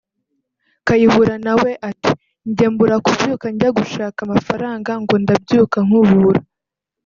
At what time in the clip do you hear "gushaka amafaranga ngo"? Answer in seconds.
3.77-5.15